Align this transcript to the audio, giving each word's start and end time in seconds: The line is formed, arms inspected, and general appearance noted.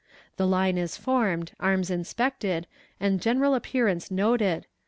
The 0.37 0.47
line 0.47 0.79
is 0.79 0.97
formed, 0.97 1.51
arms 1.59 1.91
inspected, 1.91 2.65
and 2.99 3.21
general 3.21 3.53
appearance 3.53 4.09
noted. 4.09 4.65